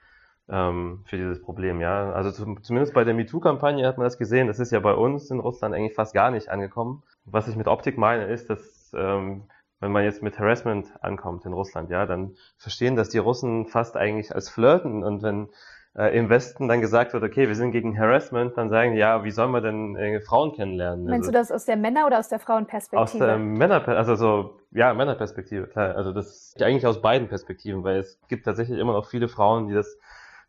[0.49, 1.81] ähm, für dieses Problem.
[1.81, 4.47] Ja, also zum, zumindest bei der MeToo-Kampagne hat man das gesehen.
[4.47, 7.03] Das ist ja bei uns in Russland eigentlich fast gar nicht angekommen.
[7.25, 9.43] Was ich mit Optik meine, ist, dass ähm,
[9.79, 13.95] wenn man jetzt mit Harassment ankommt in Russland, ja, dann verstehen das die Russen fast
[13.95, 15.49] eigentlich als Flirten und wenn
[15.97, 19.23] äh, im Westen dann gesagt wird, okay, wir sind gegen Harassment, dann sagen die, ja,
[19.23, 21.05] wie sollen wir denn äh, Frauen kennenlernen?
[21.05, 23.01] Meinst also, du das aus der Männer- oder aus der Frauenperspektive?
[23.01, 25.95] Aus der Männer, also so, ja, Männerperspektive, klar.
[25.95, 29.67] Also das ist eigentlich aus beiden Perspektiven, weil es gibt tatsächlich immer noch viele Frauen,
[29.67, 29.97] die das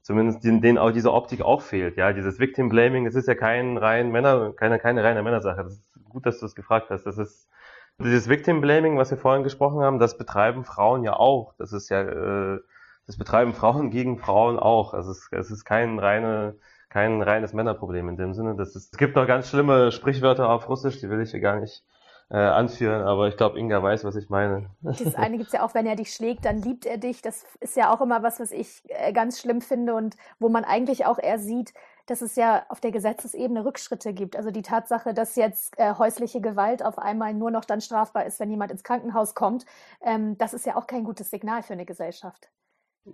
[0.03, 1.97] zumindest denen auch diese Optik auch fehlt.
[1.97, 5.63] Ja, dieses Victim Blaming, es ist ja kein rein Männer, keine, keine reine Männersache.
[5.63, 7.05] Das ist gut, dass du es gefragt hast.
[7.05, 7.49] Das ist
[7.99, 11.55] dieses Victim Blaming, was wir vorhin gesprochen haben, das betreiben Frauen ja auch.
[11.59, 12.61] Das ist ja, äh,
[13.09, 14.95] das betreiben Frauen gegen Frauen auch.
[14.95, 16.55] Also es, es ist kein reine,
[16.89, 18.55] kein reines Männerproblem in dem Sinne.
[18.55, 21.59] Das ist, es gibt noch ganz schlimme Sprichwörter auf Russisch, die will ich hier gar
[21.59, 21.85] nicht
[22.31, 24.69] äh, anführen, aber ich glaube, Inga weiß, was ich meine.
[24.83, 27.23] Das eine gibt's ja auch, wenn er dich schlägt, dann liebt er dich.
[27.23, 30.65] Das ist ja auch immer was, was ich äh, ganz schlimm finde und wo man
[30.65, 31.73] eigentlich auch eher sieht,
[32.05, 34.37] dass es ja auf der Gesetzesebene Rückschritte gibt.
[34.37, 38.41] Also die Tatsache, dass jetzt äh, häusliche Gewalt auf einmal nur noch dann strafbar ist,
[38.41, 39.65] wenn jemand ins Krankenhaus kommt,
[40.03, 42.51] ähm, das ist ja auch kein gutes Signal für eine Gesellschaft.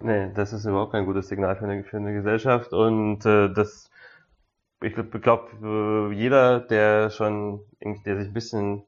[0.01, 3.91] Nee, das ist überhaupt kein gutes Signal für eine, für eine Gesellschaft und äh, das
[4.83, 8.85] ich glaube, äh, jeder, der schon, der sich ein bisschen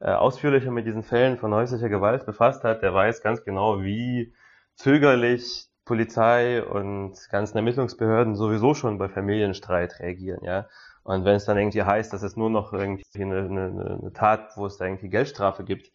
[0.00, 4.34] äh, ausführlicher mit diesen Fällen von häuslicher Gewalt befasst hat, der weiß ganz genau, wie
[4.74, 10.68] zögerlich Polizei und ganzen Ermittlungsbehörden sowieso schon bei Familienstreit reagieren, ja.
[11.04, 14.56] Und wenn es dann irgendwie heißt, dass es nur noch irgendwie eine, eine, eine Tat,
[14.56, 15.92] wo es da irgendwie Geldstrafe gibt,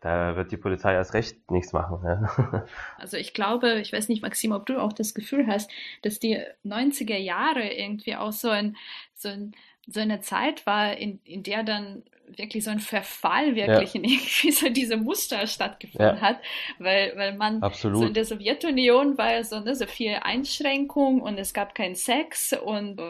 [0.00, 2.00] da wird die Polizei erst recht nichts machen.
[2.04, 2.66] Ja.
[2.98, 5.70] Also ich glaube, ich weiß nicht, Maxim, ob du auch das Gefühl hast,
[6.02, 8.76] dass die 90er Jahre irgendwie auch so ein,
[9.14, 9.54] so ein
[9.90, 12.04] so eine Zeit war, in, in der dann
[12.36, 14.00] wirklich so ein Verfall wirklich ja.
[14.00, 16.20] in irgendwie so diese Muster stattgefunden ja.
[16.20, 16.40] hat,
[16.78, 17.98] weil, weil man Absolut.
[17.98, 21.94] so in der Sowjetunion war ja so, ne, so viel Einschränkung und es gab keinen
[21.94, 23.00] Sex und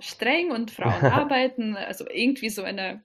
[0.00, 3.02] streng und Frauen arbeiten, also irgendwie so eine,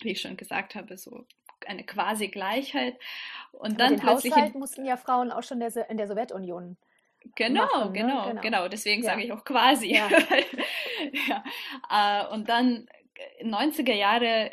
[0.00, 1.24] wie ich schon gesagt habe, so
[1.68, 2.96] eine quasi Gleichheit
[3.52, 6.76] und dann den plötzlich Haushalt mussten ja Frauen auch schon der, in der Sowjetunion
[7.36, 8.28] Genau, machen, genau, ne?
[8.30, 8.68] genau, genau.
[8.68, 9.10] Deswegen ja.
[9.10, 9.94] sage ich auch quasi.
[9.94, 10.08] Ja.
[11.28, 11.44] ja.
[12.28, 12.88] Äh, und dann
[13.42, 14.50] 90er äh, Jahre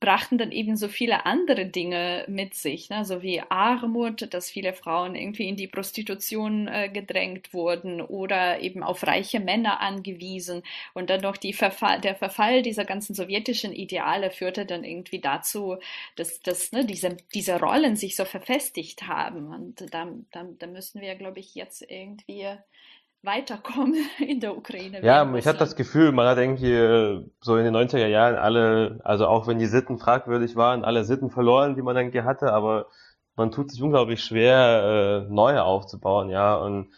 [0.00, 3.04] brachten dann eben so viele andere Dinge mit sich, ne?
[3.04, 8.82] so wie Armut, dass viele Frauen irgendwie in die Prostitution äh, gedrängt wurden oder eben
[8.82, 10.62] auf reiche Männer angewiesen
[10.92, 15.76] und dann noch Verfall, der Verfall dieser ganzen sowjetischen Ideale führte dann irgendwie dazu,
[16.16, 21.00] dass, dass ne, diese, diese Rollen sich so verfestigt haben und da, da, da müssen
[21.00, 22.48] wir, glaube ich, jetzt irgendwie
[23.24, 25.02] weiterkommen in der Ukraine.
[25.02, 29.00] Ja, ich hatte das Gefühl, man hat irgendwie äh, so in den 90er Jahren alle,
[29.04, 32.86] also auch wenn die Sitten fragwürdig waren, alle Sitten verloren, die man irgendwie hatte, aber
[33.36, 36.90] man tut sich unglaublich schwer, äh, neue aufzubauen, ja, und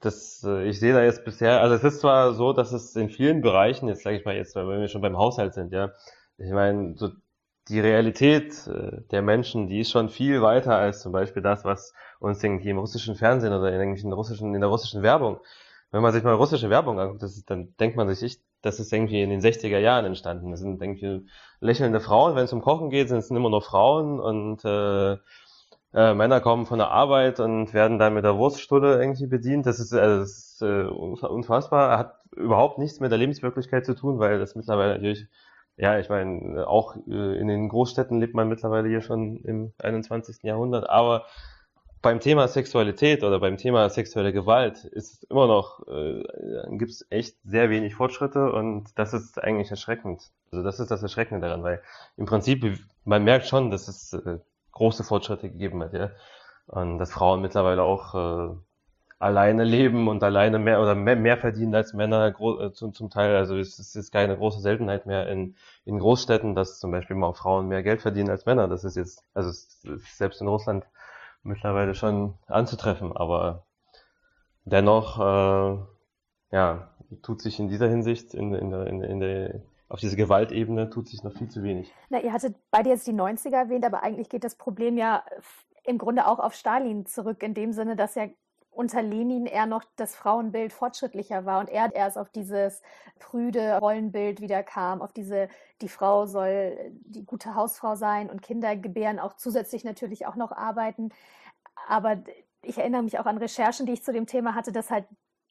[0.00, 3.10] das, äh, ich sehe da jetzt bisher, also es ist zwar so, dass es in
[3.10, 5.90] vielen Bereichen, jetzt sage ich mal jetzt, wenn wir schon beim Haushalt sind, ja,
[6.38, 7.10] ich meine, so
[7.70, 11.94] die Realität äh, der Menschen, die ist schon viel weiter als zum Beispiel das, was
[12.18, 15.38] uns irgendwie im russischen Fernsehen oder in, in, russischen, in der russischen Werbung,
[15.90, 18.92] wenn man sich mal russische Werbung anguckt, ist, dann denkt man sich, ich, das ist
[18.92, 20.50] irgendwie in den 60er Jahren entstanden.
[20.50, 21.26] Das sind irgendwie
[21.60, 25.16] lächelnde Frauen, wenn es um Kochen geht, sind es immer nur Frauen und äh,
[25.92, 29.66] äh, Männer kommen von der Arbeit und werden dann mit der Wurststulle irgendwie bedient.
[29.66, 34.18] Das ist, also das ist äh, unfassbar, hat überhaupt nichts mit der Lebenswirklichkeit zu tun,
[34.18, 35.26] weil das mittlerweile natürlich,
[35.80, 40.42] ja, ich meine, auch äh, in den Großstädten lebt man mittlerweile hier schon im 21.
[40.42, 41.24] Jahrhundert, aber
[42.02, 46.22] beim Thema Sexualität oder beim Thema sexuelle Gewalt ist immer noch, äh,
[46.76, 50.30] gibt es echt sehr wenig Fortschritte und das ist eigentlich erschreckend.
[50.52, 51.82] Also das ist das Erschreckende daran, weil
[52.16, 54.38] im Prinzip, man merkt schon, dass es äh,
[54.72, 56.10] große Fortschritte gegeben hat, ja.
[56.66, 58.54] Und dass Frauen mittlerweile auch äh,
[59.20, 63.36] alleine leben und alleine mehr oder mehr, mehr verdienen als Männer äh, zum, zum Teil.
[63.36, 65.54] Also es ist jetzt keine große Seltenheit mehr in,
[65.84, 68.66] in Großstädten, dass zum Beispiel mal Frauen mehr Geld verdienen als Männer.
[68.66, 70.86] Das ist jetzt, also es ist selbst in Russland
[71.42, 73.64] mittlerweile schon anzutreffen, aber
[74.64, 75.78] dennoch, äh,
[76.52, 76.90] ja,
[77.22, 81.24] tut sich in dieser Hinsicht in, in, in, in der auf diese Gewaltebene tut sich
[81.24, 81.92] noch viel zu wenig.
[82.10, 85.24] Na, ihr hattet beide jetzt die 90er erwähnt, aber eigentlich geht das Problem ja
[85.82, 88.28] im Grunde auch auf Stalin zurück, in dem Sinne, dass ja
[88.70, 92.82] unter Lenin eher noch das Frauenbild fortschrittlicher war und er erst auf dieses
[93.18, 95.48] prüde Rollenbild wieder kam, auf diese,
[95.80, 100.52] die Frau soll die gute Hausfrau sein und Kinder gebären, auch zusätzlich natürlich auch noch
[100.52, 101.10] arbeiten.
[101.88, 102.22] Aber
[102.62, 105.06] ich erinnere mich auch an Recherchen, die ich zu dem Thema hatte, dass halt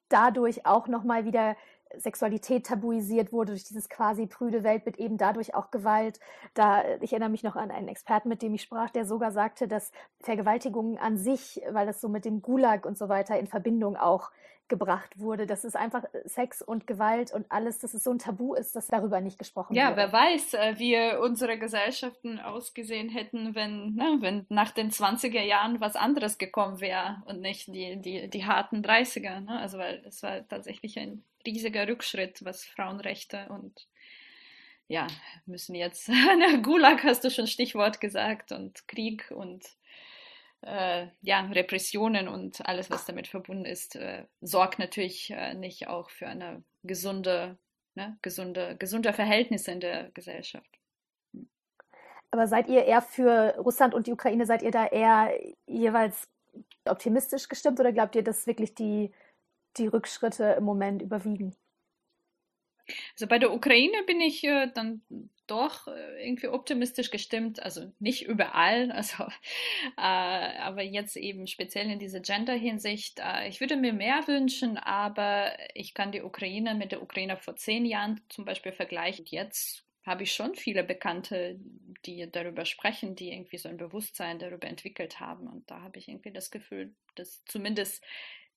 [0.10, 1.56] dadurch auch nochmal wieder
[1.98, 6.20] Sexualität tabuisiert wurde durch dieses quasi prüde Weltbild, eben dadurch auch Gewalt.
[6.54, 9.68] Da, ich erinnere mich noch an einen Experten, mit dem ich sprach, der sogar sagte,
[9.68, 13.96] dass Vergewaltigungen an sich, weil das so mit dem Gulag und so weiter in Verbindung
[13.96, 14.32] auch
[14.70, 15.48] gebracht wurde.
[15.48, 18.88] dass es einfach Sex und Gewalt und alles, dass es so ein Tabu ist, dass
[18.88, 19.98] darüber nicht gesprochen ja, wird.
[19.98, 25.42] Ja, wer weiß, äh, wie unsere Gesellschaften ausgesehen hätten, wenn, ne, wenn nach den 20er
[25.42, 29.42] Jahren was anderes gekommen wäre und nicht die, die, die harten 30er.
[29.42, 29.60] Ne?
[29.60, 33.88] Also weil es war tatsächlich ein riesiger Rückschritt, was Frauenrechte und
[34.88, 35.08] ja,
[35.46, 36.08] müssen jetzt,
[36.64, 39.64] Gulag hast du schon Stichwort gesagt und Krieg und
[40.62, 46.10] äh, ja, Repressionen und alles, was damit verbunden ist, äh, sorgt natürlich äh, nicht auch
[46.10, 47.58] für eine gesunde,
[47.96, 50.70] ne, gesunde, gesunde Verhältnisse in der Gesellschaft.
[52.32, 55.32] Aber seid ihr eher für Russland und die Ukraine, seid ihr da eher
[55.66, 56.28] jeweils
[56.86, 59.12] optimistisch gestimmt oder glaubt ihr, dass wirklich die,
[59.78, 61.56] die Rückschritte im Moment überwiegen?
[63.14, 65.02] Also bei der Ukraine bin ich äh, dann
[65.48, 69.24] doch äh, irgendwie optimistisch gestimmt, also nicht überall, also
[69.98, 73.20] äh, aber jetzt eben speziell in dieser Gender-Hinsicht.
[73.20, 77.56] Äh, ich würde mir mehr wünschen, aber ich kann die Ukraine mit der Ukraine vor
[77.56, 79.26] zehn Jahren zum Beispiel vergleichen.
[79.28, 81.60] Jetzt habe ich schon viele Bekannte,
[82.06, 85.48] die darüber sprechen, die irgendwie so ein Bewusstsein darüber entwickelt haben.
[85.48, 88.04] Und da habe ich irgendwie das Gefühl, dass zumindest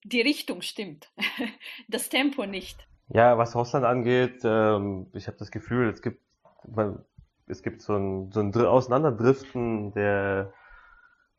[0.03, 1.11] die Richtung stimmt,
[1.87, 2.87] das Tempo nicht.
[3.09, 6.19] Ja, was Russland angeht, ähm, ich habe das Gefühl, es gibt
[6.67, 6.99] man,
[7.47, 10.53] es gibt so ein, so ein Auseinanderdriften der,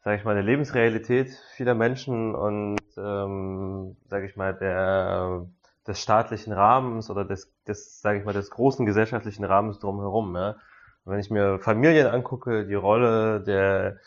[0.02, 5.46] sage ich mal, der Lebensrealität vieler Menschen und, ähm, sage ich mal, der
[5.86, 10.34] des staatlichen Rahmens oder des, des sage ich mal, des großen gesellschaftlichen Rahmens drumherum.
[10.34, 10.56] Ja.
[11.04, 13.98] wenn ich mir Familien angucke, die Rolle der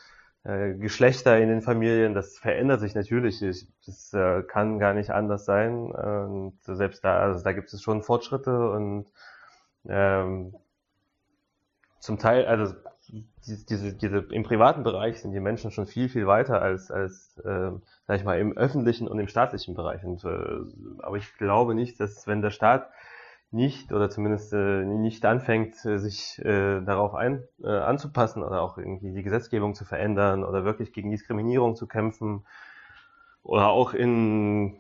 [0.44, 3.42] äh, Geschlechter in den Familien, das verändert sich natürlich.
[3.42, 5.92] Ich, das äh, kann gar nicht anders sein.
[5.92, 9.08] Und selbst da, also da gibt es schon Fortschritte und
[9.88, 10.56] ähm,
[12.00, 12.74] zum Teil, also
[13.48, 17.72] diese, diese im privaten Bereich sind die Menschen schon viel, viel weiter als, als äh,
[18.06, 20.04] sag ich mal, im öffentlichen und im staatlichen Bereich.
[20.04, 22.90] Und, äh, aber ich glaube nicht, dass wenn der Staat
[23.52, 28.78] nicht oder zumindest äh, nicht anfängt, äh, sich äh, darauf ein, äh, anzupassen oder auch
[28.78, 32.46] irgendwie die Gesetzgebung zu verändern oder wirklich gegen Diskriminierung zu kämpfen
[33.44, 34.78] oder auch in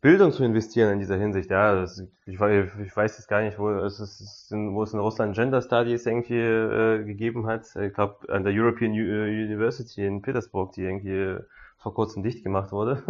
[0.00, 1.50] Bildung zu investieren in dieser Hinsicht.
[1.50, 5.34] Ja, das, ich, ich, weiß jetzt gar nicht, wo es, ist, wo es in Russland
[5.34, 7.74] Gender Studies irgendwie äh, gegeben hat.
[7.76, 11.38] Ich glaube an der European U äh, University in Petersburg, die irgendwie
[11.78, 13.02] vor kurzem dicht gemacht wurde.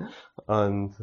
[0.46, 0.94] Und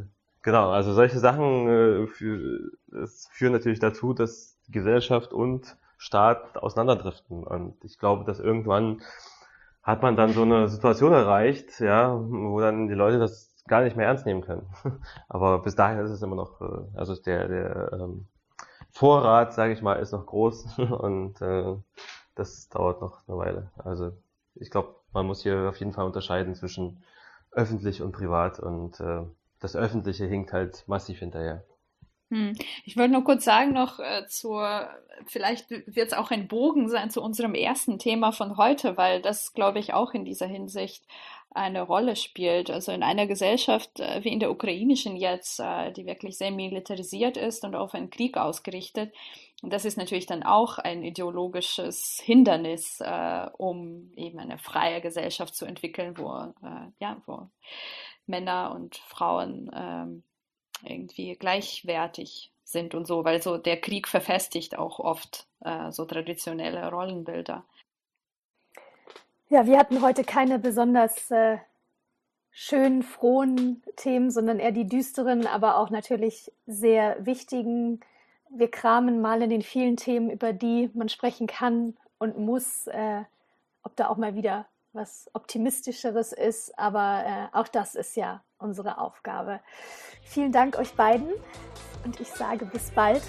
[0.46, 2.72] genau, also solche Sachen äh, für,
[3.04, 7.44] es führen natürlich dazu, dass Gesellschaft und Staat auseinanderdriften.
[7.44, 9.02] Und ich glaube, dass irgendwann
[9.82, 13.98] hat man dann so eine Situation erreicht, ja, wo dann die Leute das gar nicht
[13.98, 14.68] mehr ernst nehmen können.
[15.30, 18.28] Aber bis dahin ist es immer noch, äh, also der, der ähm,
[18.92, 21.76] Vorrat, sage ich mal, ist noch groß und äh,
[22.36, 23.72] das dauert noch eine Weile.
[23.78, 24.12] Also
[24.54, 27.04] ich glaube, man muss hier auf jeden Fall unterscheiden zwischen
[27.52, 29.24] öffentlich und privat und äh,
[29.66, 31.64] das Öffentliche hinkt halt massiv hinterher.
[32.32, 32.54] Hm.
[32.86, 34.90] Ich wollte nur kurz sagen noch äh, zur,
[35.28, 39.54] vielleicht wird es auch ein Bogen sein zu unserem ersten Thema von heute, weil das,
[39.54, 41.04] glaube ich, auch in dieser Hinsicht
[41.52, 42.70] eine Rolle spielt.
[42.70, 47.38] Also in einer Gesellschaft äh, wie in der ukrainischen jetzt, äh, die wirklich sehr militarisiert
[47.38, 49.14] ist und auf einen Krieg ausgerichtet,
[49.66, 55.56] und das ist natürlich dann auch ein ideologisches Hindernis, äh, um eben eine freie Gesellschaft
[55.56, 57.50] zu entwickeln, wo, äh, ja, wo
[58.28, 60.24] Männer und Frauen ähm,
[60.84, 66.90] irgendwie gleichwertig sind und so, weil so der Krieg verfestigt auch oft äh, so traditionelle
[66.90, 67.64] Rollenbilder.
[69.50, 71.60] Ja, wir hatten heute keine besonders äh,
[72.52, 78.00] schönen, frohen Themen, sondern eher die düsteren, aber auch natürlich sehr wichtigen.
[78.50, 83.24] Wir kramen mal in den vielen Themen, über die man sprechen kann und muss, äh,
[83.84, 84.66] ob da auch mal wieder
[84.96, 87.24] was Optimistischeres ist, aber
[87.54, 89.60] äh, auch das ist ja unsere Aufgabe.
[90.24, 91.30] Vielen Dank euch beiden
[92.04, 93.22] und ich sage bis bald.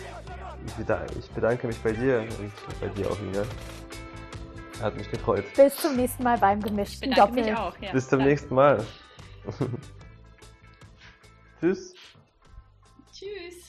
[1.19, 3.45] Ich bedanke mich bei dir und bei dir auch, Inga.
[4.81, 5.45] Hat mich gefreut.
[5.57, 7.45] Bis zum nächsten Mal beim gemischten ich Doppel.
[7.45, 7.93] Mich auch, ja.
[7.93, 8.31] Bis zum Danke.
[8.31, 8.85] nächsten Mal.
[11.61, 11.95] Tschüss.
[13.13, 13.66] Tschüss.